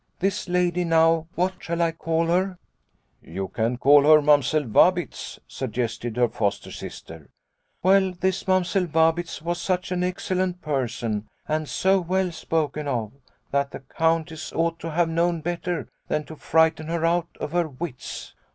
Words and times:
This 0.17 0.49
lady 0.49 0.83
now 0.83 1.27
what 1.35 1.53
shall 1.61 1.79
I 1.79 1.91
call 1.91 2.25
her?"" 2.25 2.57
You 3.21 3.49
can 3.49 3.77
call 3.77 4.01
her 4.11 4.19
Mamsell 4.19 4.63
Vabitz," 4.63 5.37
sug 5.47 5.73
gested 5.73 6.15
her 6.15 6.27
foster 6.27 6.71
sister." 6.71 7.29
Well, 7.83 8.11
this 8.13 8.47
Mamsell 8.47 8.87
Vabitz 8.87 9.43
was 9.43 9.61
such 9.61 9.91
an 9.91 10.03
excellent 10.03 10.59
person 10.63 11.27
and 11.47 11.69
so 11.69 11.99
well 11.99 12.31
spoken 12.31 12.87
of, 12.87 13.11
that 13.51 13.69
the 13.69 13.81
Countess 13.81 14.51
ought 14.53 14.79
to 14.79 14.89
have 14.89 15.07
known 15.07 15.39
better 15.41 15.87
than 16.07 16.23
to 16.23 16.35
frighten 16.35 16.87
her 16.87 17.05
out 17.05 17.27
of 17.39 17.51
her 17.51 17.67
wits. 17.69 18.33